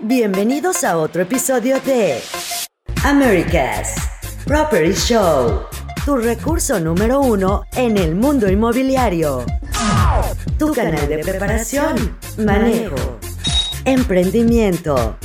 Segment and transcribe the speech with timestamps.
[0.00, 2.20] Bienvenidos a otro episodio de
[3.04, 3.94] America's
[4.44, 5.62] Property Show,
[6.04, 9.44] tu recurso número uno en el mundo inmobiliario.
[10.58, 13.18] Tu canal de preparación, manejo,
[13.84, 15.16] emprendimiento,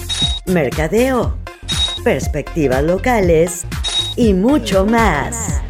[0.45, 1.37] mercadeo,
[2.03, 3.65] perspectivas locales
[4.15, 5.60] y mucho más.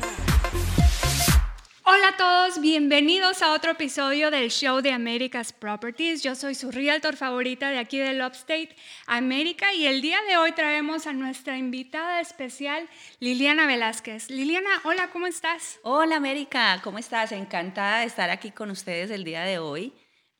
[2.62, 6.22] Bienvenidos a otro episodio del show de America's Properties.
[6.22, 8.76] Yo soy su realtor favorita de aquí del Upstate,
[9.08, 12.88] América, y el día de hoy traemos a nuestra invitada especial,
[13.20, 14.30] Liliana Velázquez.
[14.30, 15.80] Liliana, hola, ¿cómo estás?
[15.82, 17.32] Hola América, ¿cómo estás?
[17.32, 19.92] Encantada de estar aquí con ustedes el día de hoy.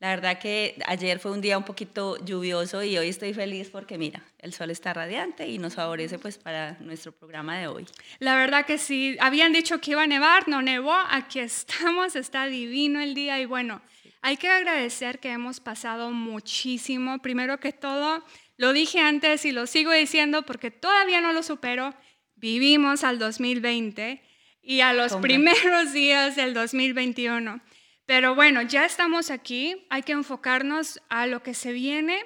[0.02, 3.98] La verdad que ayer fue un día un poquito lluvioso y hoy estoy feliz porque
[3.98, 7.86] mira, el sol está radiante y nos favorece pues para nuestro programa de hoy.
[8.18, 12.46] La verdad que sí, habían dicho que iba a nevar, no nevó, aquí estamos, está
[12.46, 13.80] divino el día y bueno,
[14.22, 17.20] hay que agradecer que hemos pasado muchísimo.
[17.20, 18.24] Primero que todo,
[18.56, 21.94] lo dije antes y lo sigo diciendo porque todavía no lo supero,
[22.34, 24.20] vivimos al 2020
[24.62, 27.60] y a los primeros días del 2021.
[28.06, 32.20] Pero bueno, ya estamos aquí, hay que enfocarnos a lo que se viene.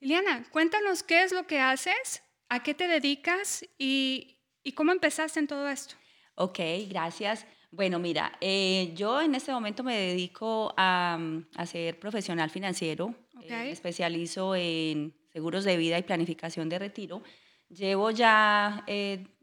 [0.00, 4.36] Liliana, cuéntanos qué es lo que haces, a qué te dedicas y,
[4.74, 5.94] cómo empezaste en todo esto.
[6.34, 7.46] Ok, gracias.
[7.70, 11.18] Bueno, mira, eh, yo en este momento me dedico a,
[11.66, 17.22] ser profesional financiero, eh, me especializo en seguros de vida y planificación de retiro.
[17.68, 18.84] Llevo ya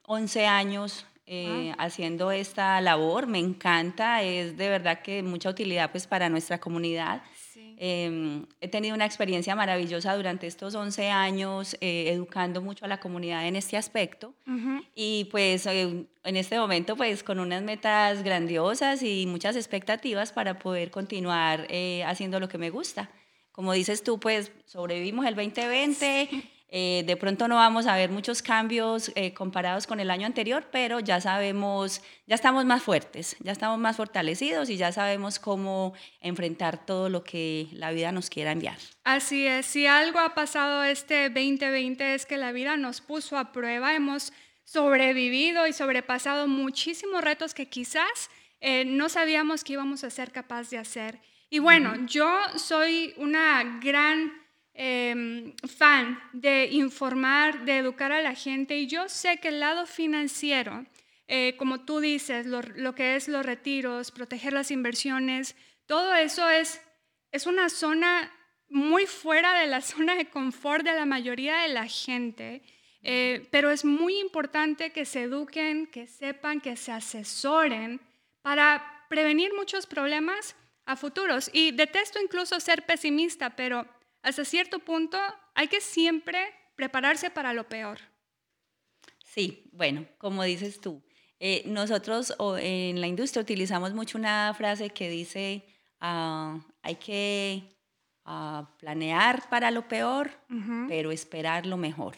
[0.03, 3.25] 11 eh, años eh, haciendo esta labor.
[3.25, 7.23] Me encanta, es de verdad que mucha utilidad pues para nuestra comunidad.
[7.77, 12.99] Em, he tenido una experiencia maravillosa durante estos 11 años eh, educando mucho a la
[12.99, 14.33] comunidad en este aspecto
[14.93, 20.59] y pues eh, en este momento pues con unas metas grandiosas y muchas expectativas para
[20.59, 21.67] poder continuar
[22.05, 23.09] haciendo lo que me gusta.
[23.51, 26.54] Como dices tú, pues sobrevivimos el 2020.
[26.69, 30.67] Eh, de pronto no vamos a ver muchos cambios eh, comparados con el año anterior,
[30.71, 35.93] pero ya sabemos, ya estamos más fuertes, ya estamos más fortalecidos y ya sabemos cómo
[36.21, 38.77] enfrentar todo lo que la vida nos quiera enviar.
[39.03, 43.51] Así es, si algo ha pasado este 2020 es que la vida nos puso a
[43.51, 44.33] prueba, hemos
[44.63, 50.71] sobrevivido y sobrepasado muchísimos retos que quizás eh, no sabíamos que íbamos a ser capaces
[50.71, 51.19] de hacer.
[51.49, 52.27] Y bueno, yo
[52.57, 54.44] soy una gran
[54.77, 59.85] Em, fan de informar, de educar a la gente y yo sé que el lado
[59.85, 60.85] financiero,
[61.29, 66.81] eh, como tú dices, lo, que es los retiros, proteger las inversiones, todo eso es,
[67.31, 68.33] es una zona
[68.67, 72.61] muy fuera de la zona de confort de la mayoría de la gente,
[73.01, 78.01] eh, pero es muy importante que se eduquen, que sepan, que se asesoren
[78.41, 81.49] para prevenir muchos problemas a futuros.
[81.53, 83.87] Y detesto incluso ser pesimista, pero
[84.25, 85.19] hasta cierto punto
[85.53, 86.39] hay que siempre
[86.75, 87.99] prepararse para lo peor.
[89.23, 91.03] Sí, bueno, como dices tú,
[91.39, 95.63] eh, nosotros en la industria utilizamos mucho una frase que dice,
[95.99, 97.77] ah, hay que
[98.25, 100.31] ah, planear para lo peor,
[100.87, 102.15] pero esperar lo mejor.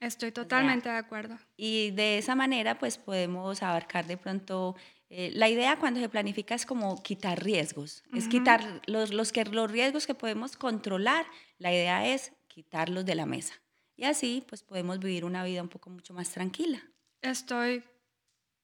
[0.00, 1.36] Estoy totalmente de acuerdo.
[1.58, 4.76] Y de esa manera, pues podemos abarcar de pronto
[5.12, 9.44] eh, la idea cuando se planifica es como quitar riesgos, es quitar los, los, que,
[9.44, 11.26] los riesgos que podemos controlar,
[11.58, 13.54] la idea es quitarlos de la mesa.
[13.96, 16.80] Y así pues podemos vivir una vida un poco mucho más tranquila.
[17.22, 17.82] Estoy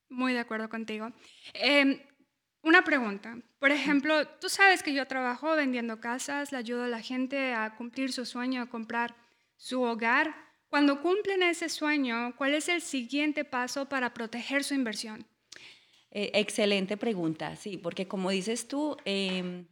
[0.08, 1.12] muy de acuerdo contigo.
[1.52, 2.00] Em,
[2.62, 3.36] una pregunta.
[3.58, 7.74] Por ejemplo, tú sabes que yo trabajo vendiendo casas, le ayudo a la gente a
[7.74, 9.16] cumplir su sueño, a comprar
[9.56, 10.34] su hogar.
[10.68, 15.26] Cuando cumplen ese sueño, ¿cuál es el siguiente paso para proteger su inversión?
[16.18, 19.66] Eh, excelente pregunta, sí, porque como dices tú, em,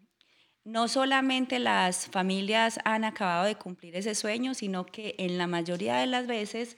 [0.63, 5.97] no solamente las familias han acabado de cumplir ese sueño, sino que en la mayoría
[5.97, 6.77] de las veces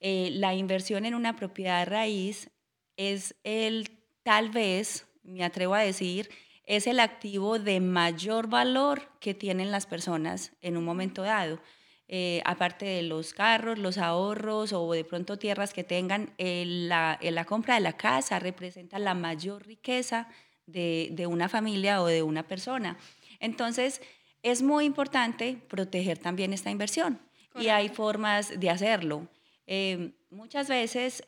[0.00, 2.50] eh, la inversión en una propiedad raíz
[2.98, 3.88] es el,
[4.22, 6.28] tal vez, me atrevo a decir,
[6.64, 11.58] es el activo de mayor valor que tienen las personas en un momento dado.
[12.08, 17.18] Eh, aparte de los carros, los ahorros o de pronto tierras que tengan, eh, la,
[17.20, 20.28] la, compra de la casa representa la mayor riqueza
[20.66, 22.96] de, de, una familia o de una persona.
[23.40, 24.00] Entonces,
[24.42, 27.20] es muy importante proteger también esta inversión
[27.58, 29.26] y hay formas de hacerlo.
[29.66, 31.24] Eh, muchas veces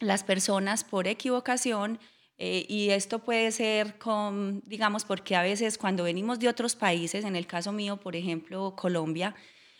[0.00, 1.98] las personas por equivocación
[2.36, 7.24] eh, y esto puede ser con, digamos, porque a veces cuando venimos de otros países,
[7.24, 9.34] en el caso mío, por ejemplo, Colombia,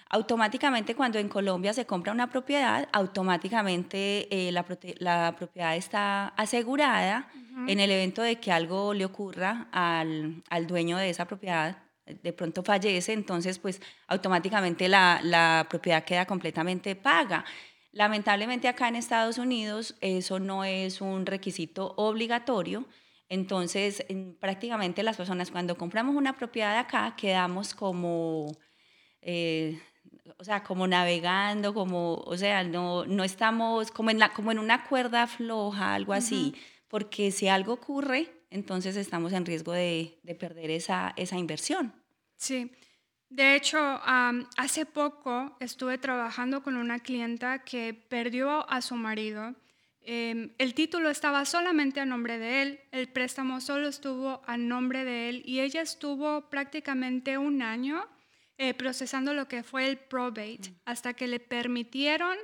[0.09, 4.65] automáticamente cuando en Colombia se compra una propiedad, automáticamente eh, la,
[4.99, 7.29] la, propiedad está asegurada
[7.67, 11.79] en el evento de que algo le ocurra al, al, dueño de esa propiedad.
[12.07, 17.45] de pronto fallece, entonces pues automáticamente la, la propiedad queda completamente paga.
[17.95, 22.89] Lamentablemente acá en Estados Unidos eso no es un requisito obligatorio,
[23.29, 24.05] entonces
[24.41, 28.49] prácticamente las personas cuando compramos una propiedad acá quedamos como...
[29.23, 29.81] Eh,
[30.39, 34.59] o sea, como navegando, como, o sea, no, no estamos como en, la, como en
[34.59, 36.55] una cuerda floja, algo así,
[36.89, 41.95] porque si algo ocurre, entonces estamos en riesgo de, de perder esa, esa inversión.
[42.37, 42.73] Sí.
[43.35, 44.01] De hecho,
[44.57, 49.57] hace poco estuve trabajando con una clienta que perdió a su marido.
[50.03, 55.05] Em, el título estaba solamente a nombre de él, el préstamo solo estuvo a nombre
[55.05, 58.07] de él y ella estuvo prácticamente un año
[58.57, 62.37] eh, procesando lo que fue el probate hasta que le permitieron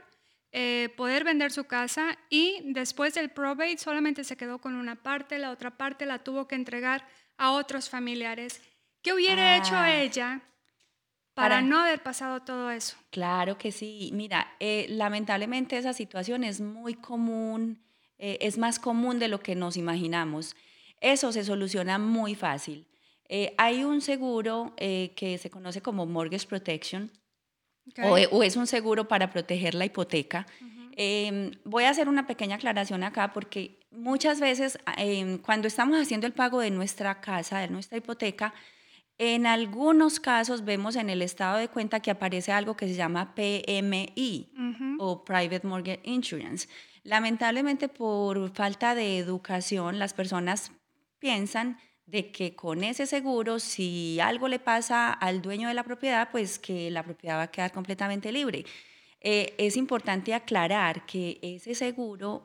[0.50, 5.38] eh, poder vender su casa y después del probate solamente se quedó con una parte,
[5.38, 7.06] la otra parte la tuvo que entregar
[7.36, 8.60] a otros familiares.
[9.02, 9.94] ¿Qué hubiera hecho ah.
[9.94, 10.42] ella
[11.40, 12.96] para, no haber pasado todo eso?
[13.10, 14.10] Claro que sí.
[14.12, 17.82] Mira, eh, lamentablemente esa situación es muy común,
[18.18, 20.54] es más común de lo que nos imaginamos.
[21.00, 22.86] Eso se soluciona muy fácil.
[23.32, 27.10] Eh, hay un seguro eh, que se conoce como Mortgage Protection,
[28.02, 30.46] o, es un seguro para proteger la hipoteca.
[30.96, 36.26] Em, voy a hacer una pequeña aclaración acá porque muchas veces em, cuando estamos haciendo
[36.26, 38.52] el pago de nuestra casa, de nuestra hipoteca,
[39.22, 43.34] en algunos casos vemos en el estado de cuenta que aparece algo que se llama
[43.34, 46.66] PMI o Private Mortgage Insurance.
[47.02, 50.72] Lamentablemente por falta de educación las personas
[51.18, 51.76] piensan
[52.06, 56.58] de que con ese seguro, si algo le pasa al dueño de la propiedad, pues
[56.58, 58.64] que la propiedad va a quedar completamente libre.
[59.20, 62.42] Eh, es importante aclarar que ese seguro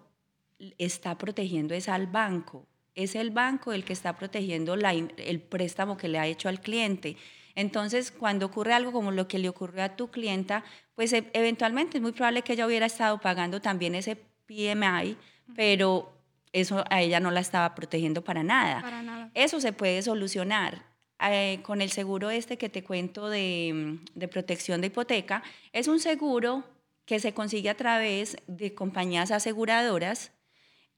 [0.78, 6.08] está protegiendo es al banco, es el banco el que está protegiendo el préstamo que
[6.08, 7.18] le ha hecho al cliente.
[7.56, 10.64] Entonces, cuando ocurre algo como lo que le ocurrió a tu clienta,
[10.94, 15.18] pues e, eventualmente es muy probable que ella hubiera estado pagando también ese PMI,
[15.56, 16.14] pero
[16.52, 19.30] eso a ella no la estaba protegiendo para nada.
[19.34, 20.84] Eso se puede solucionar.
[21.22, 26.02] Eh, con el seguro este que te cuento de, de, protección de hipoteca, es un
[26.02, 26.66] seguro
[27.06, 30.34] que se consigue a través de compañías aseguradoras.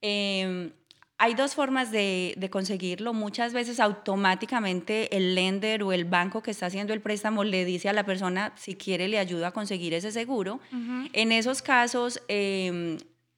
[0.02, 0.72] Em,
[1.20, 3.14] hay dos formas de, de, conseguirlo.
[3.14, 7.90] Muchas veces automáticamente el lender o el banco que está haciendo el préstamo le dice
[7.90, 10.60] a la persona si quiere le ayuda a conseguir ese seguro.
[11.14, 12.98] En esos casos, eh,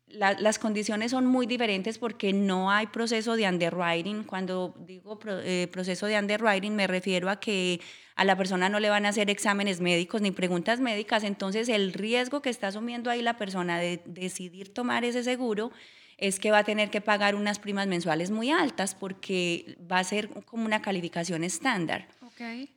[0.10, 4.24] las condiciones son muy diferentes porque no hay proceso de underwriting.
[4.24, 7.80] Cuando digo eh, proceso de underwriting me refiero a que
[8.16, 11.94] a la persona no le van a hacer exámenes médicos ni preguntas médicas, entonces el
[11.94, 15.72] riesgo que está asumiendo ahí la persona de decidir tomar ese seguro
[16.20, 20.04] es que va a tener que pagar unas primas mensuales muy altas porque va a
[20.04, 22.08] ser como una calificación estándar.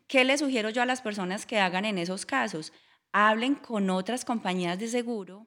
[0.08, 2.72] ¿Qué le sugiero yo a las personas que hagan en esos casos?
[3.12, 5.46] Hablen con otras compañías de seguro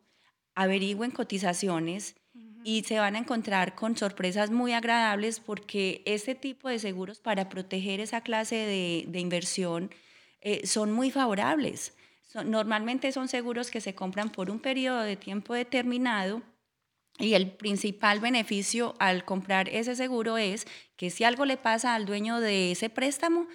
[0.56, 2.16] averigüen cotizaciones
[2.64, 7.50] y se van a encontrar con sorpresas muy agradables porque este tipo de seguros para
[7.50, 9.92] proteger esa clase de, inversión
[10.42, 11.94] eh, son muy favorables.
[12.46, 16.42] normalmente son seguros que se compran por un periodo de tiempo determinado
[17.18, 20.68] y el principal beneficio al comprar ese seguro es
[20.98, 23.48] que si algo le pasa al dueño de ese préstamo,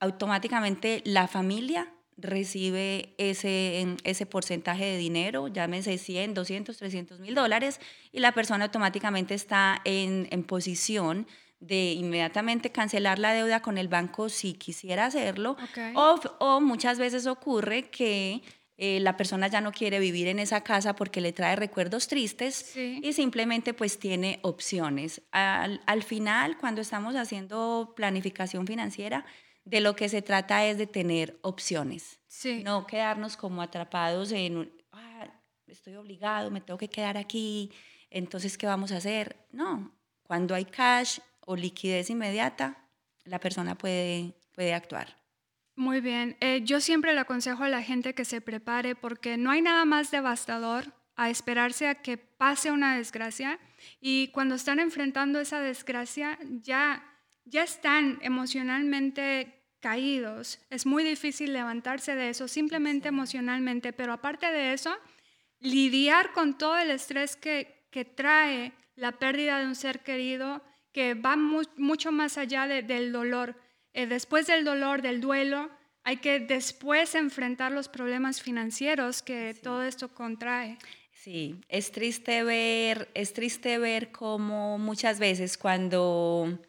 [0.00, 7.80] automáticamente la familia recibe ese, ese porcentaje de dinero, llámese 100, 200, 300 mil dólares,
[8.12, 11.28] y la persona automáticamente está en, en, posición
[11.60, 15.56] de inmediatamente cancelar la deuda con el banco si quisiera hacerlo,
[15.94, 18.42] o, o, muchas veces ocurre que
[18.80, 22.76] eh, la persona ya no quiere vivir en esa casa porque le trae recuerdos tristes
[22.76, 25.20] y simplemente pues tiene opciones.
[25.32, 29.26] Al, al final, cuando estamos haciendo planificación financiera,
[29.64, 32.20] de lo que se trata es de tener opciones,
[32.64, 35.28] no quedarnos como atrapados en, ah,
[35.66, 37.70] estoy obligado, me tengo que quedar aquí,
[38.08, 39.36] entonces, ¿qué vamos a hacer?
[39.50, 39.92] No,
[40.22, 42.88] cuando hay cash o liquidez inmediata,
[43.24, 45.16] la persona puede, puede actuar.
[45.78, 49.52] Muy bien, eh, yo siempre le aconsejo a la gente que se prepare porque no
[49.52, 53.60] hay nada más devastador a esperarse a que pase una desgracia
[54.00, 57.04] y cuando están enfrentando esa desgracia ya,
[57.44, 60.58] ya están emocionalmente caídos.
[60.68, 64.96] Es muy difícil levantarse de eso simplemente emocionalmente, pero aparte de eso,
[65.60, 71.14] lidiar con todo el estrés que, que trae la pérdida de un ser querido, que
[71.14, 73.54] va mucho más allá del dolor.
[73.98, 75.70] Eh, después del dolor, del duelo,
[76.04, 80.78] hay que después enfrentar los problemas financieros que todo esto contrae.
[81.10, 86.60] Sí, es triste ver, es triste ver cómo muchas veces cuando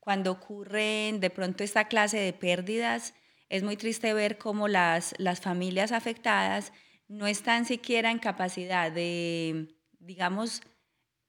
[0.00, 3.14] cuando ocurren de pronto esta clase de pérdidas,
[3.48, 6.74] es muy triste ver cómo las, las familias afectadas
[7.08, 10.60] no están siquiera en capacidad de, digamos,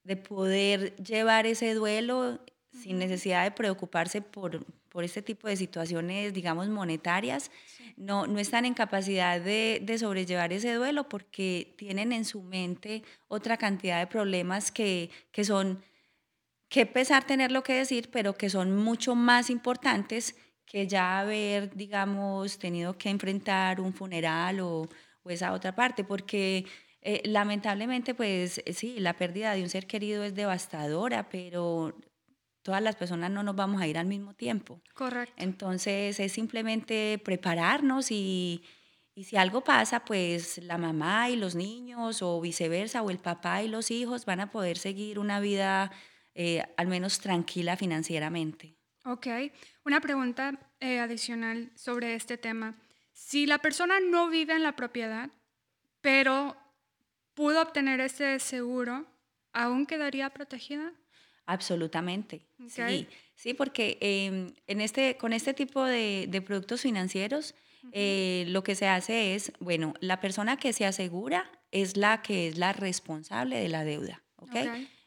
[0.04, 6.33] de poder llevar ese duelo sin necesidad de preocuparse por, por este tipo de situaciones,
[6.33, 7.50] digamos, monetarias,
[7.95, 13.03] no, no están en capacidad de, de, sobrellevar ese duelo porque tienen en su mente
[13.29, 15.81] otra cantidad de problemas que, que son,
[16.67, 22.60] que pesar tenerlo que decir, pero que son mucho más importantes que ya haber, digamos,
[22.60, 24.89] tenido que enfrentar un funeral o,
[25.24, 26.65] o esa otra parte, porque
[27.01, 31.95] eh, lamentablemente, pues sí, la pérdida de un ser querido es devastadora, pero
[32.62, 34.82] todas las personas no nos vamos a ir al mismo tiempo.
[34.94, 35.34] Correcto.
[35.38, 38.63] Entonces es simplemente prepararnos y,
[39.15, 43.63] y, si algo pasa, pues la mamá y los niños o viceversa, o el papá
[43.63, 45.91] y los hijos van a poder seguir una vida
[46.34, 48.77] eh, al menos tranquila financieramente.
[49.03, 49.27] Ok,
[49.84, 52.75] una pregunta eh, adicional sobre este tema.
[53.12, 55.30] Si la persona no vive en la propiedad,
[56.00, 56.56] pero
[57.34, 59.06] pudo obtener ese seguro,
[59.51, 60.94] ¿aún quedaría protegida?
[61.45, 62.45] Absolutamente.
[62.67, 67.55] Sí, sí, porque em, en este, con este tipo de, de productos financieros,
[67.91, 72.48] eh, lo que se hace es, bueno, la persona que se asegura es la que
[72.48, 74.21] es la responsable de la deuda.
[74.38, 74.55] ¿ok?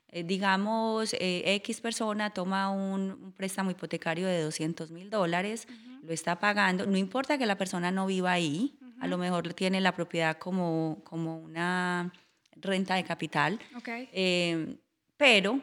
[0.09, 5.67] Eh, digamos, eh, X persona toma un, préstamo hipotecario de 200 mil dólares,
[6.03, 9.81] lo está pagando, no importa que la persona no viva ahí, a lo mejor tiene
[9.81, 12.13] la propiedad como, como una
[12.57, 14.77] renta de capital, eh,
[15.17, 15.61] pero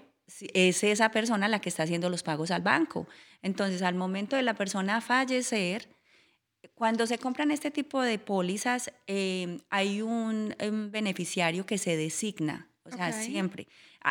[0.54, 3.08] es esa persona la que está haciendo los pagos al banco.
[3.42, 5.90] Entonces, al momento de la persona fallecer,
[6.76, 10.56] cuando se compran este tipo de pólizas, eh, hay un,
[10.92, 13.68] beneficiario que se designa, o sea, siempre.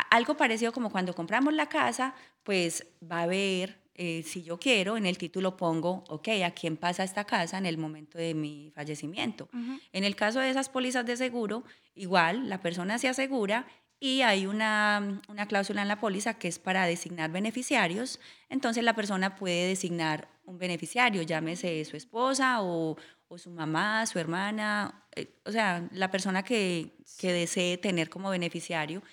[0.09, 4.97] algo parecido como cuando compramos la casa, pues va a haber eh, si yo quiero,
[4.97, 8.71] en el título pongo, ok, ¿a quién pasa esta casa en el momento de mi
[8.73, 9.49] fallecimiento?
[9.91, 11.63] En el caso de esas pólizas de seguro,
[11.93, 13.67] igual la persona se asegura
[14.03, 18.95] y hay una, una, cláusula en la póliza que es para designar beneficiarios, entonces la
[18.95, 25.39] persona puede designar un beneficiario, llámese su esposa o, o su mamá, su hermana, eh,
[25.45, 29.03] o sea, la persona que, que desee tener como beneficiario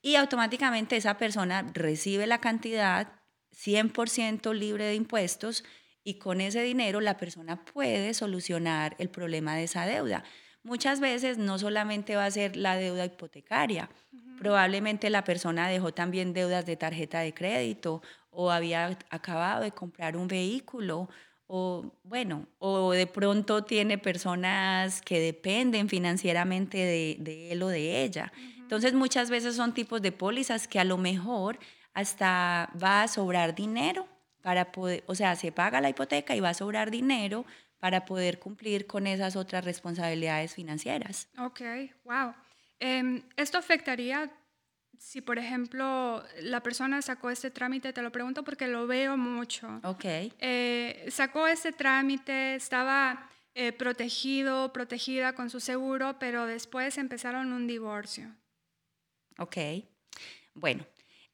[0.00, 3.20] y automáticamente esa persona recibe la cantidad
[3.52, 5.64] 100% libre de impuestos
[6.04, 10.22] y con ese dinero la persona puede solucionar el problema de esa deuda.
[10.66, 13.88] Muchas veces no solamente va a ser la deuda hipotecaria,
[14.36, 20.16] probablemente la persona dejó también deudas de tarjeta de crédito o había acabado de comprar
[20.16, 21.08] un vehículo
[21.46, 28.02] o bueno, o de pronto tiene personas que dependen financieramente de, de él o de
[28.02, 28.32] ella.
[28.58, 31.60] Entonces muchas veces son tipos de pólizas que a lo mejor
[31.94, 34.08] hasta va a sobrar dinero
[34.42, 37.46] para poder, o sea, se paga la hipoteca y va a sobrar dinero
[37.86, 41.28] para poder cumplir con esas otras responsabilidades financieras.
[41.38, 41.60] Ok,
[42.02, 42.34] wow.
[42.80, 44.28] Em, ¿Esto afectaría
[44.98, 47.92] si, por ejemplo, la persona sacó este trámite?
[47.92, 49.80] Te lo pregunto porque lo veo mucho.
[49.84, 50.04] Ok.
[50.04, 57.68] Eh, sacó este trámite, estaba eh, protegido, protegida con su seguro, pero después empezaron un
[57.68, 58.34] divorcio.
[59.38, 59.58] Ok.
[60.54, 60.84] Bueno,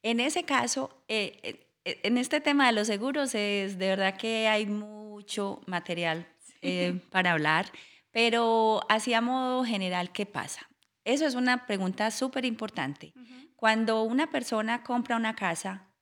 [0.03, 4.49] en ese caso, eh, eh, en este tema de los seguros, es de verdad que
[4.49, 6.27] hay mucho material
[6.63, 7.71] eh, para hablar,
[8.11, 10.69] pero así a modo general, ¿qué pasa?
[11.05, 13.13] Eso es una pregunta súper importante.
[13.57, 15.93] Cuando una persona compra una casa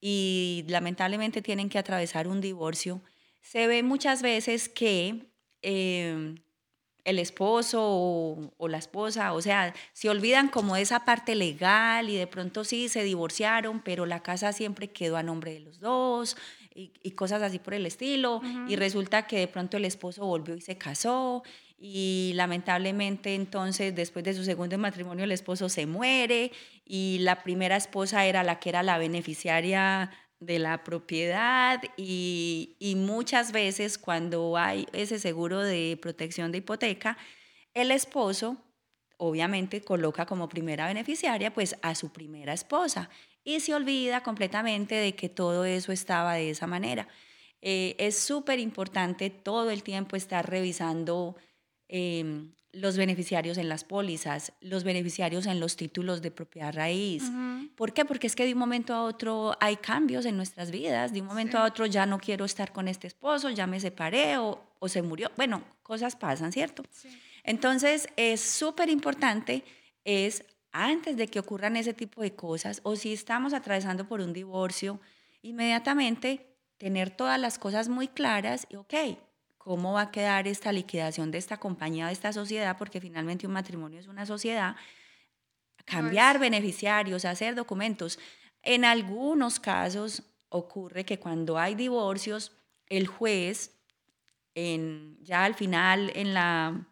[0.00, 3.02] y lamentablemente tienen que atravesar un divorcio,
[3.40, 5.30] se ve muchas veces que
[7.04, 12.16] el esposo o, la esposa, o sea, se olvidan como de esa parte legal y
[12.16, 16.36] de pronto sí se divorciaron, pero la casa siempre quedó a nombre de los dos
[16.74, 20.60] y, cosas así por el estilo, y resulta que de pronto el esposo volvió y
[20.60, 21.42] se casó
[21.78, 26.50] y lamentablemente entonces después de su segundo matrimonio el esposo se muere
[26.84, 33.52] y la primera esposa era la que era la beneficiaria de la propiedad y, muchas
[33.52, 37.16] veces cuando hay ese seguro de protección de hipoteca,
[37.72, 38.56] el esposo
[39.16, 43.10] obviamente coloca como primera beneficiaria pues a su primera esposa
[43.44, 47.06] y se olvida completamente de que todo eso estaba de esa manera.
[47.60, 51.36] Eh, es súper importante todo el tiempo estar revisando
[51.88, 57.22] em, los beneficiarios en las pólizas, los beneficiarios en los títulos de propiedad raíz.
[57.76, 58.04] ¿Por qué?
[58.04, 61.26] Porque es que de un momento a otro hay cambios en nuestras vidas, de un
[61.26, 64.88] momento a otro ya no quiero estar con este esposo, ya me separé o, o
[64.88, 65.30] se murió.
[65.36, 66.82] Bueno, cosas pasan, ¿cierto?
[67.44, 69.64] Entonces es súper importante,
[70.04, 74.32] es antes de que ocurran ese tipo de cosas o si estamos atravesando por un
[74.32, 75.00] divorcio,
[75.40, 78.94] inmediatamente tener todas las cosas muy claras y, ok,
[79.56, 82.76] ¿cómo va a quedar esta liquidación de esta compañía, de esta sociedad?
[82.76, 84.74] Porque finalmente un matrimonio es una sociedad.
[85.84, 88.18] Cambiar beneficiarios, hacer documentos.
[88.60, 92.50] En algunos casos ocurre que cuando hay divorcios,
[92.88, 93.78] el juez,
[94.56, 96.88] en, ya al final, en la,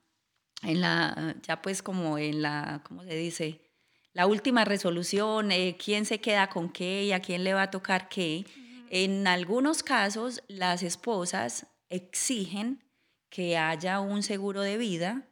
[0.62, 3.71] en la, ya pues como en la, ¿cómo se dice?
[4.14, 7.70] La última resolución, eh, quién se queda con qué y a quién le va a
[7.70, 8.44] tocar qué.
[8.90, 12.84] En algunos casos, las esposas exigen
[13.30, 15.28] que haya un seguro de vida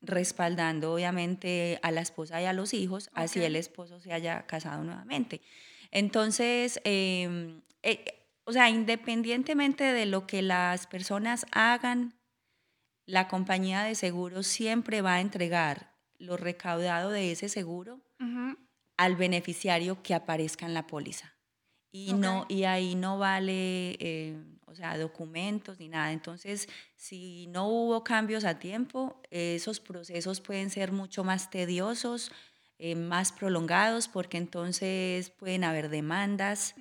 [0.00, 4.84] respaldando obviamente a la esposa y a los hijos, así el esposo se haya casado
[4.84, 5.40] nuevamente.
[5.90, 8.04] Entonces, em, eh,
[8.44, 12.14] o sea, independientemente de lo que las personas hagan,
[13.06, 18.00] la compañía de seguros siempre va a entregar lo recaudado de ese seguro
[18.96, 21.34] al beneficiario que aparezca en la póliza.
[21.92, 24.36] Y, no, y ahí no vale, eh,
[24.66, 26.12] o sea, documentos ni nada.
[26.12, 32.30] Entonces, si no hubo cambios a tiempo, esos procesos pueden ser mucho más tediosos,
[32.78, 36.74] eh, más prolongados, porque entonces pueden haber demandas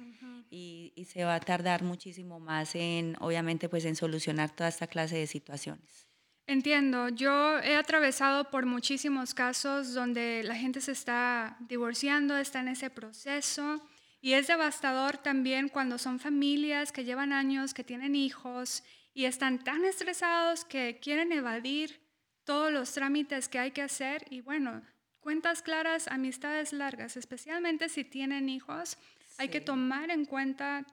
[0.52, 5.16] y, se va a tardar muchísimo más en, obviamente, pues en solucionar toda esta clase
[5.16, 6.09] de situaciones.
[6.50, 12.70] Entiendo, yo he atravesado por muchísimos casos donde la gente se está divorciando, está en
[12.70, 13.88] ese proceso
[14.20, 18.82] y es devastador también cuando son familias que llevan años, que tienen hijos
[19.14, 22.02] y están tan estresados que quieren evadir
[22.46, 24.82] todos los trámites que hay que hacer y bueno,
[25.20, 28.98] cuentas claras, amistades largas, especialmente si tienen hijos,
[29.38, 30.84] hay que tomar en cuenta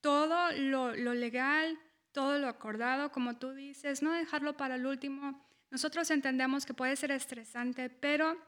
[0.00, 1.78] todo lo, legal,
[2.16, 5.38] todo lo acordado, como tú dices, no dejarlo para el último.
[5.70, 8.42] Nosotros entendemos que puede ser estresante, pero,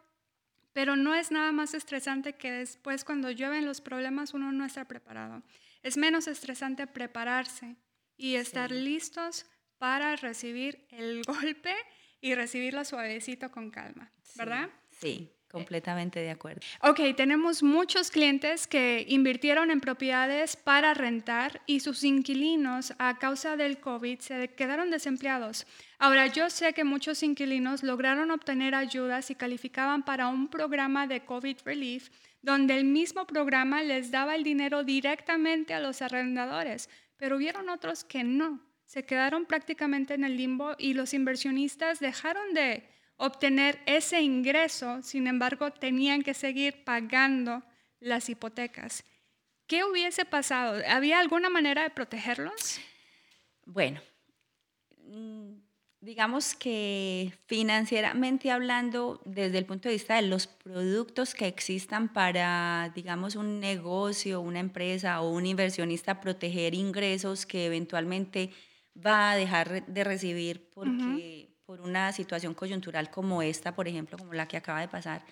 [0.72, 4.86] pero no es nada más estresante que después cuando llueven los problemas uno no está
[4.86, 5.42] preparado.
[5.82, 7.76] Es menos estresante prepararse
[8.16, 9.44] y estar listos
[9.76, 11.74] para recibir el golpe
[12.22, 14.70] y recibirlo suavecito con calma, ¿verdad?
[14.92, 15.30] Sí.
[15.50, 16.60] Completamente de acuerdo.
[16.82, 23.56] Ok, tenemos muchos clientes que invirtieron en propiedades para rentar y sus inquilinos a causa
[23.56, 25.66] del COVID se quedaron desempleados.
[25.98, 31.24] Ahora, yo sé que muchos inquilinos lograron obtener ayudas y calificaban para un programa de
[31.24, 32.10] COVID Relief
[32.42, 38.04] donde el mismo programa les daba el dinero directamente a los arrendadores, pero hubieron otros
[38.04, 38.60] que no.
[38.84, 45.26] Se quedaron prácticamente en el limbo y los inversionistas dejaron de obtener ese ingreso, sin
[45.26, 47.62] embargo, tenían que seguir pagando
[48.00, 49.04] las hipotecas.
[49.66, 50.80] ¿Qué hubiese pasado?
[50.88, 52.80] ¿Había alguna manera de protegerlos?
[53.66, 54.00] Bueno,
[55.04, 55.56] mm,
[56.00, 62.90] digamos que financieramente hablando, desde el punto de vista de los productos que existan para,
[62.94, 68.50] digamos, un negocio, una empresa o un inversionista proteger ingresos que eventualmente
[68.96, 71.37] va a dejar de recibir porque
[71.68, 75.22] por una situación coyuntural como esta, por ejemplo, como la que acaba de pasar.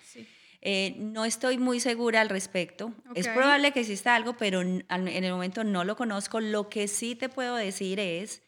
[0.61, 2.93] Eh, no estoy muy segura al respecto.
[3.15, 6.39] Es probable que exista algo, pero en el momento no lo conozco.
[6.39, 8.43] Lo que sí te puedo decir es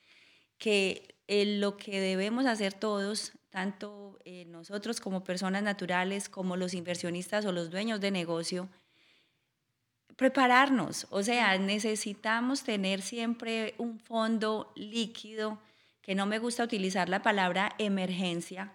[0.60, 6.75] que eh, lo que debemos hacer todos, tanto eh, nosotros como personas naturales, como los
[6.75, 8.69] inversionistas o los dueños de negocio,
[10.15, 11.08] prepararnos.
[11.10, 15.60] O sea, necesitamos tener siempre un fondo líquido
[16.10, 18.74] que no me gusta utilizar la palabra emergencia,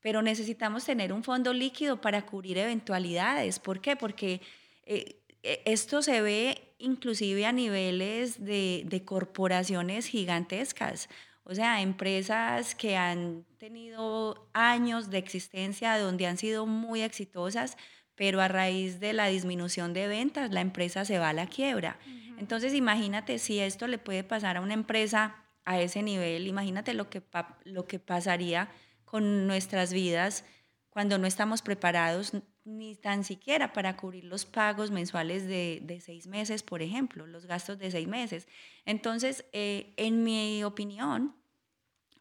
[0.00, 3.58] pero necesitamos tener un fondo líquido para cubrir eventualidades.
[3.58, 3.96] ¿Por qué?
[3.96, 4.42] Porque
[4.84, 11.08] eh, eh, esto se ve inclusive a niveles de, de corporaciones gigantescas.
[11.42, 17.76] O sea, empresas que han tenido años de existencia, donde han sido muy exitosas,
[18.14, 21.98] pero a raíz de la disminución de ventas, la empresa se va a la quiebra.
[22.38, 27.10] Entonces, imagínate si esto le puede pasar a una empresa a ese nivel, imagínate lo
[27.10, 27.22] que,
[27.64, 28.70] lo que pasaría
[29.04, 30.46] con nuestras vidas
[30.88, 32.32] cuando no estamos preparados
[32.64, 37.44] ni tan siquiera para cubrir los pagos mensuales de, de seis meses, por ejemplo, los
[37.44, 38.48] gastos de seis meses.
[38.86, 41.36] Entonces, eh, en mi opinión,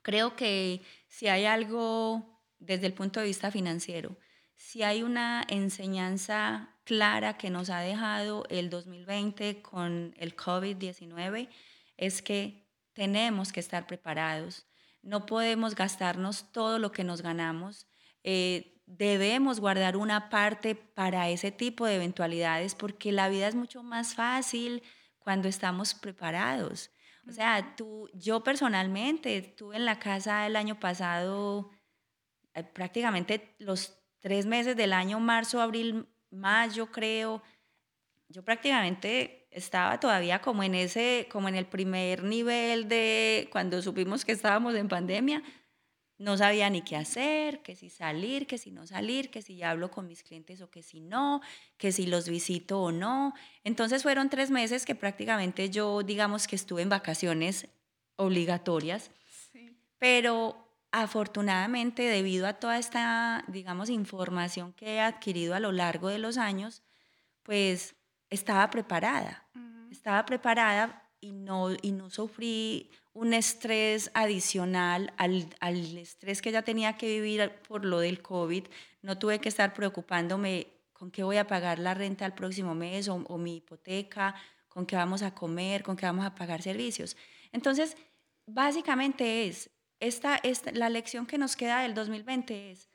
[0.02, 4.18] creo que si hay algo desde el punto de vista financiero,
[4.58, 11.48] si hay una enseñanza clara que nos ha dejado el 2020 con el COVID-19,
[11.96, 12.67] es que
[12.98, 14.66] tenemos que estar preparados.
[15.04, 17.88] No podemos gastarnos todo lo que nos ganamos.
[18.24, 23.84] Eh, debemos guardar una parte para ese tipo de eventualidades porque la vida es mucho
[23.84, 24.82] más fácil
[25.20, 26.90] cuando estamos preparados.
[27.30, 31.70] O sea, tú, yo personalmente estuve en la casa el año pasado,
[32.56, 37.44] eh, prácticamente los tres meses del año, marzo, abril, mayo, creo.
[38.28, 44.24] Yo prácticamente estaba todavía como en ese, como en el primer nivel de cuando supimos
[44.24, 45.44] que estábamos en pandemia,
[46.20, 49.92] no sabía ni qué hacer, que si salir, que si no salir, que si hablo
[49.92, 51.42] con mis clientes o que si no,
[51.78, 53.34] que si los visito o no.
[53.64, 57.68] Entonces fueron tres meses que prácticamente yo, digamos que estuve en vacaciones
[58.16, 59.12] obligatorias,
[60.00, 66.18] pero afortunadamente debido a toda esta, digamos, información que he adquirido a lo largo de
[66.18, 66.82] los años,
[67.44, 67.97] pues
[68.30, 69.48] estaba preparada,
[69.92, 76.62] estaba preparada y no, y no sufrí un estrés adicional al, al, estrés que ya
[76.62, 78.66] tenía que vivir por lo del COVID.
[79.02, 83.08] No tuve que estar preocupándome con qué voy a pagar la renta el próximo mes
[83.08, 84.36] o, o mi hipoteca,
[84.68, 87.18] con qué vamos a comer, con qué vamos a pagar servicios.
[87.52, 87.98] Entonces,
[88.46, 92.90] básicamente es, esta, esta, la lección que nos queda del 2020 es,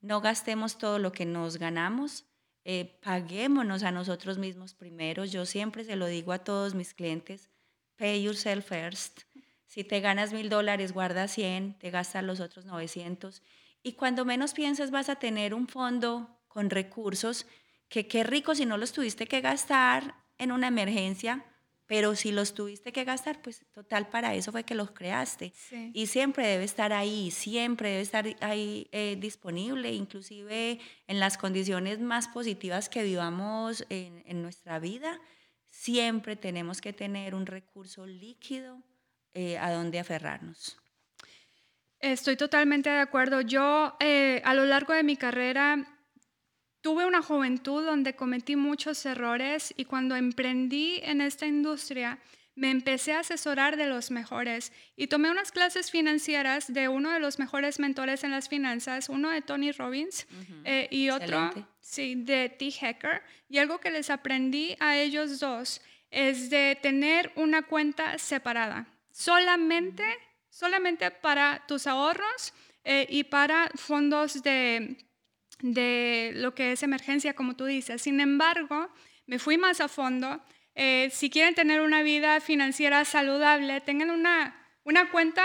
[0.00, 2.24] no gastemos todo lo que nos ganamos,
[2.64, 5.24] eh, paguémonos a nosotros mismos primero.
[5.24, 7.48] Yo siempre se lo digo a todos mis clientes,
[7.96, 9.22] pay yourself first.
[9.66, 13.42] Si te ganas mil dólares, guarda 100, te gastas los otros 900.
[13.82, 17.46] Y cuando menos pienses vas a tener un fondo con recursos
[17.88, 21.44] que qué rico si no los tuviste que gastar en una emergencia,
[21.90, 25.52] pero si los tuviste que gastar, pues total para eso fue que los creaste.
[25.92, 31.98] Y siempre debe estar ahí, siempre debe estar ahí eh, disponible, inclusive en las condiciones
[31.98, 35.20] más positivas que vivamos en, en nuestra vida,
[35.68, 38.80] siempre tenemos que tener un recurso líquido
[39.34, 40.78] eh, a dónde aferrarnos.
[41.98, 43.40] Estoy totalmente de acuerdo.
[43.40, 45.99] Yo eh, a lo largo de mi carrera
[46.80, 52.18] tuve una juventud donde cometí muchos errores y cuando emprendí en esta industria
[52.54, 57.20] me empecé a asesorar de los mejores y tomé unas clases financieras de uno de
[57.20, 60.26] los mejores mentores en las finanzas, uno de Tony Robbins
[60.64, 62.70] eh, y otro sí, de T.
[62.70, 63.22] Hacker.
[63.48, 70.04] Y algo que les aprendí a ellos dos es de tener una cuenta separada solamente,
[70.50, 72.52] solamente para tus ahorros
[72.84, 74.96] eh, y para fondos de,
[75.62, 78.02] de lo que es emergencia, como tú dices.
[78.02, 78.88] Sin embargo,
[79.26, 80.40] me fui más a fondo.
[80.74, 85.44] Eh, si quieren tener una vida financiera saludable, tengan una, una cuenta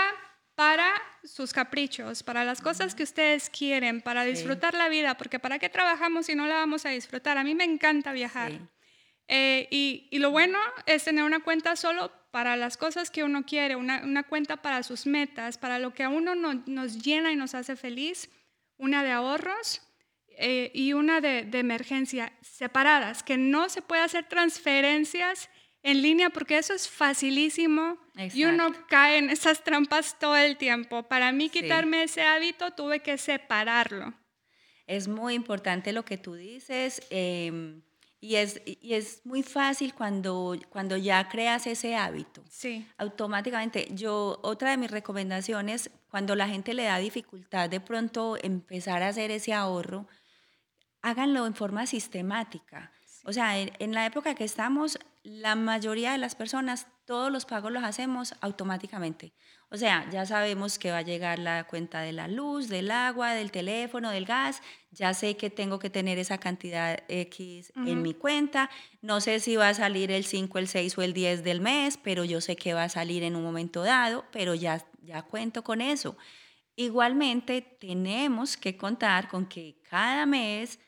[0.54, 0.90] para
[1.22, 5.68] sus caprichos, para las cosas que ustedes quieren, para disfrutar la vida, porque ¿para qué
[5.68, 7.36] trabajamos si no la vamos a disfrutar?
[7.36, 8.52] A mí me encanta viajar.
[9.28, 13.44] Eh, y, y, lo bueno es tener una cuenta solo para las cosas que uno
[13.44, 17.32] quiere, una, una cuenta para sus metas, para lo que a uno no, nos llena
[17.32, 18.30] y nos hace feliz,
[18.78, 19.85] una de ahorros
[20.38, 25.48] eh, y una de, de, emergencia separadas, que no se puede hacer transferencias
[25.82, 27.96] en línea porque eso es facilísimo
[28.34, 31.04] y uno cae en esas trampas todo el tiempo.
[31.04, 34.12] Para mí quitarme ese hábito tuve que separarlo.
[34.86, 37.02] Es muy importante lo que tú dices.
[37.10, 37.80] Eh,
[38.20, 42.42] y es, y es muy fácil cuando, cuando ya creas ese hábito.
[42.48, 42.84] Sí.
[42.98, 49.04] Automáticamente, yo, otra de mis recomendaciones, cuando la gente le da dificultad de pronto empezar
[49.04, 50.08] a hacer ese ahorro,
[51.02, 52.92] háganlo en forma sistemática.
[53.24, 57.72] O sea, en, la época que estamos, la mayoría de las personas, todos los pagos
[57.72, 59.32] los hacemos automáticamente.
[59.68, 63.34] O sea, ya sabemos que va a llegar la cuenta de la luz, del agua,
[63.34, 64.62] del teléfono, del gas.
[64.92, 68.70] Ya sé que tengo que tener esa cantidad X en mi cuenta.
[69.02, 71.98] No sé si va a salir el 5, el 6 o el 10 del mes,
[72.00, 75.64] pero yo sé que va a salir en un momento dado, pero ya, ya cuento
[75.64, 76.16] con eso.
[76.76, 80.78] Igualmente, tenemos que contar con que cada mes,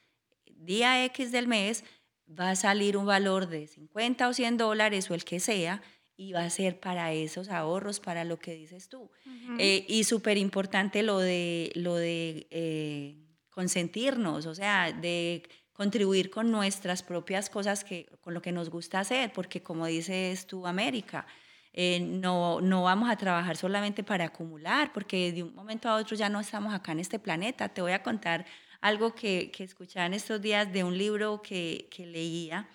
[0.58, 1.84] día X del mes,
[2.28, 5.82] va a salir un valor de 50 o 100 dólares o el que sea
[6.16, 9.10] y va a ser para esos ahorros, para lo que dices tú.
[9.58, 13.16] Eh, y súper importante lo de, lo de eh,
[13.50, 18.98] consentirnos, o sea, de contribuir con nuestras propias cosas, que, con lo que nos gusta
[18.98, 21.24] hacer, porque como dices tú, América,
[21.72, 26.16] eh, no, no vamos a trabajar solamente para acumular, porque de un momento a otro
[26.16, 27.68] ya no estamos acá en este planeta.
[27.68, 28.44] Te voy a contar
[28.80, 32.68] algo que, que escuchaba en estos días de un libro que, que leía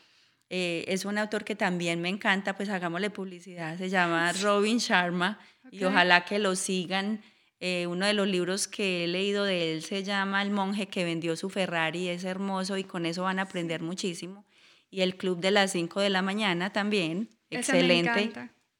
[0.55, 5.39] eh, es un autor que también me encanta, pues hagámosle publicidad, se llama Robin Sharma
[5.71, 7.23] y ojalá que lo sigan.
[7.59, 11.05] Eh, uno de los libros que he leído de él se llama El monje que
[11.05, 14.45] vendió su Ferrari, es hermoso y con eso van a aprender muchísimo.
[14.91, 18.31] Y el Club de las 5 de la mañana también, excelente,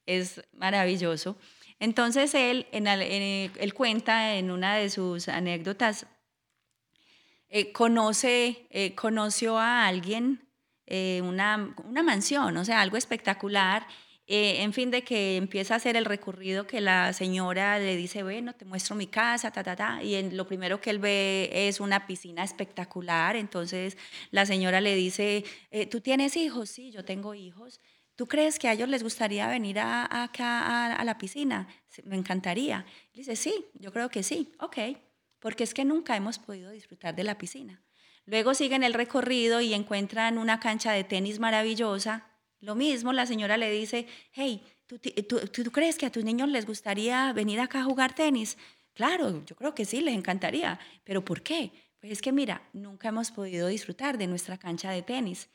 [0.06, 1.40] es maravilloso.
[1.80, 6.06] Entonces él, en, él cuenta en una de sus anécdotas,
[7.54, 10.44] eh, conoce, conoció a alguien
[10.86, 13.88] eh, una, una, mansión, o sea, algo espectacular.
[14.28, 18.24] Eh, en fin, de que empieza a hacer el recorrido que la señora le dice,
[18.24, 21.50] bueno, te muestro mi casa, ta, ta, ta, y en, lo primero que él ve
[21.52, 23.98] es una piscina espectacular, entonces
[24.32, 26.70] la señora le dice, eh, ¿tú tienes hijos?
[26.70, 27.80] Sí, yo tengo hijos.
[28.16, 31.68] ¿tú crees que a ellos les gustaría venir a, acá a, la piscina?
[32.04, 32.86] Me encantaría.
[33.12, 34.78] Y dice, sí, yo creo que sí, ok,
[35.44, 37.82] porque es que nunca hemos podido disfrutar de la piscina.
[38.26, 42.30] Luego siguen el recorrido y encuentran una cancha de tenis maravillosa.
[42.62, 46.66] Lo mismo, la señora le dice, hey, ¿tú, tú, crees que a tus niños les
[46.66, 48.58] gustaría venir acá a jugar tenis?
[48.94, 50.80] Claro, yo creo que sí, les encantaría.
[51.04, 51.74] ¿Pero por qué?
[52.00, 55.50] Pues es que mira, nunca hemos podido disfrutar de nuestra cancha de tenis.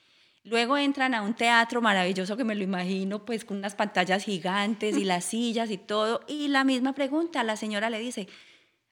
[0.44, 4.98] Luego entran a un teatro maravilloso que me lo imagino, pues con unas pantallas gigantes
[4.98, 6.20] y las sillas y todo.
[6.28, 8.28] Y la misma pregunta, la señora le dice,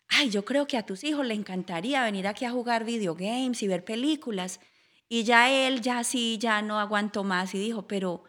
[0.08, 3.68] ay, yo creo que a tus hijos le encantaría venir aquí a jugar videogames y
[3.68, 4.60] ver películas.
[5.08, 8.24] Y ya él, ya sí, ya no aguantó más y dijo, pero,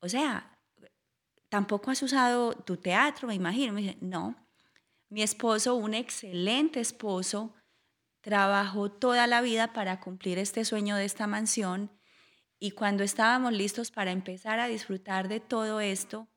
[0.00, 0.58] o sea,
[1.48, 3.72] tampoco has usado tu teatro, me imagino.
[3.72, 4.36] Me dice, no,
[5.08, 7.54] mi esposo, un excelente esposo,
[8.20, 11.90] trabajó toda la vida para cumplir este sueño de esta mansión
[12.60, 16.28] y cuando estábamos listos para empezar a disfrutar de todo esto,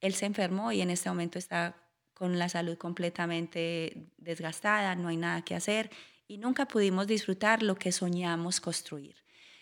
[0.00, 1.87] él se enfermó y en este momento está
[2.18, 5.88] con la salud completamente desgastada, no hay nada que hacer
[6.26, 9.16] y nunca pudimos disfrutar lo que soñamos construir.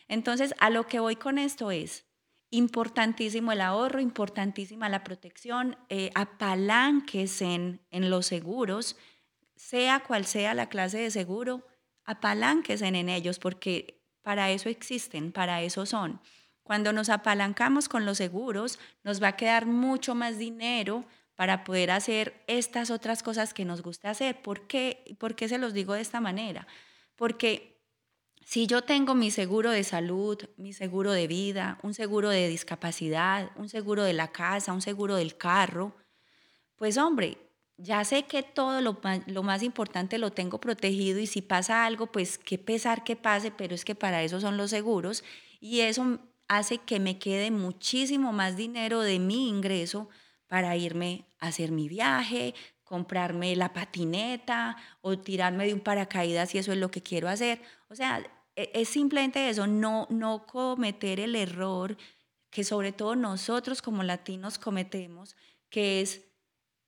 [0.09, 2.07] Entonces, a lo que voy con esto es,
[2.49, 8.97] importantísimo el ahorro, importantísima la protección, eh, apalanques en, en los seguros,
[9.55, 11.67] sea cual sea la clase de seguro,
[12.05, 16.21] apalanques en ellos, porque para eso existen, para eso son.
[16.63, 21.05] Cuando nos apalancamos con los seguros, nos va a quedar mucho más dinero
[21.37, 24.43] para poder hacer estas otras cosas que nos gusta hacer.
[24.43, 26.67] ¿Por qué, ¿Por qué se los digo de esta manera?
[27.15, 27.77] Porque
[28.41, 33.51] si yo tengo mi seguro de salud, mi seguro de vida, un seguro de discapacidad,
[33.57, 35.95] un seguro de la casa, un seguro del carro,
[36.77, 37.39] pues hombre,
[37.77, 42.07] ya sé que todo lo, lo, más importante lo tengo protegido y si pasa algo,
[42.07, 45.23] pues qué pesar que pase, pero es que para eso son los seguros
[45.61, 46.19] y eso
[46.49, 50.09] hace que me quede muchísimo más dinero de mi ingreso
[50.49, 52.55] para irme a hacer mi viaje,
[52.85, 57.61] comprarme la patineta o tirarme de un paracaídas si eso es lo que quiero hacer.
[57.89, 61.97] O sea, e, es simplemente eso, no, no cometer el error
[62.51, 65.37] que sobre todo nosotros como latinos cometemos,
[65.69, 66.23] que es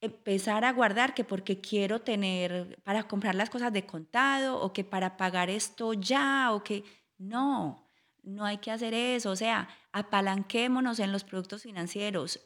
[0.00, 4.84] empezar a guardar que porque quiero tener para comprar las cosas de contado o que
[4.84, 6.84] para pagar esto ya o que
[7.18, 7.90] no,
[8.22, 12.40] no hay que hacer eso, o sea, apalanquémonos en los productos financieros,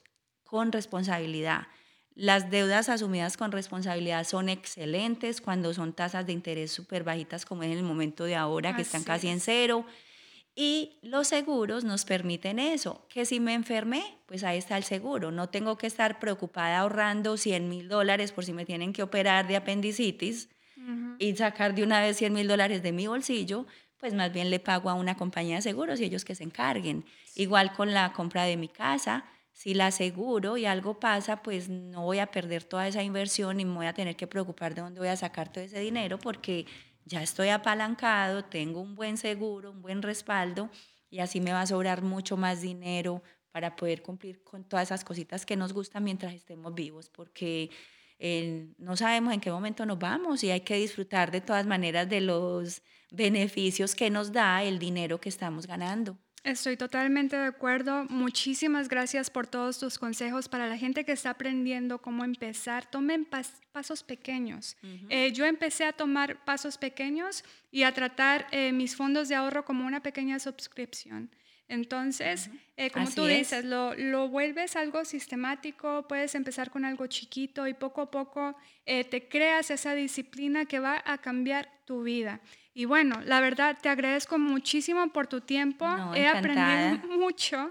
[0.53, 1.67] con responsabilidad.
[2.15, 7.63] Las deudas asumidas con responsabilidad son excelentes cuando son tasas de interés súper bajitas como
[7.63, 9.87] en el momento de ahora, que están casi en cero.
[10.55, 15.31] Y los seguros nos permiten eso, que si me enfermé, pues ahí está el seguro.
[15.31, 19.49] No tengo que estar preocupada ahorrando 100 mil dólares por si me tienen que operar
[19.49, 20.51] de apendicitis
[21.19, 23.65] y sacar de una vez 100 mil dólares de mi bolsillo,
[23.97, 27.07] pues más bien le pago a una compañía de seguros y ellos que se encarguen.
[27.37, 29.25] Igual con la compra de mi casa,
[29.63, 33.65] si la aseguro y algo pasa, pues no voy a perder toda esa inversión y
[33.65, 36.67] me voy a tener que preocupar de dónde voy a sacar todo ese dinero porque
[37.05, 40.69] ya estoy apalancado, tengo un buen seguro, un buen respaldo
[41.11, 43.23] y así me va a sobrar mucho más dinero
[43.53, 47.71] para poder cumplir con todas esas cositas que nos gustan mientras estemos vivos, porque
[48.19, 52.09] eh, no sabemos en qué momento nos vamos y hay que disfrutar de todas maneras
[52.09, 56.19] de los beneficios que nos da el dinero que estamos ganando.
[56.45, 58.05] Estoy totalmente de acuerdo.
[58.09, 60.49] Muchísimas gracias por todos tus consejos.
[60.49, 63.25] Para la gente que está aprendiendo cómo empezar, tomen
[63.73, 64.77] pasos pequeños.
[65.09, 69.65] Eh, yo empecé a tomar pasos pequeños y a tratar eh, mis fondos de ahorro
[69.65, 71.31] como una pequeña suscripción.
[71.69, 77.67] Entonces, eh, como tú dices, lo, lo, vuelves algo sistemático, puedes empezar con algo chiquito
[77.67, 82.41] y poco a poco te creas esa disciplina que va a cambiar tu vida.
[82.75, 85.87] Y bueno, la verdad, te agradezco muchísimo por tu tiempo.
[86.15, 87.71] He aprendido mucho,